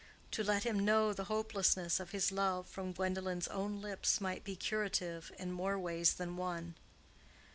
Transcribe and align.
To 0.31 0.43
let 0.43 0.63
him 0.63 0.79
know 0.79 1.13
the 1.13 1.25
hopelessness 1.25 1.99
of 1.99 2.09
his 2.09 2.31
love 2.31 2.67
from 2.67 2.91
Gwendolen's 2.91 3.47
own 3.49 3.81
lips 3.81 4.19
might 4.19 4.43
be 4.43 4.55
curative 4.55 5.31
in 5.37 5.51
more 5.51 5.77
ways 5.77 6.15
than 6.15 6.37
one. 6.37 6.73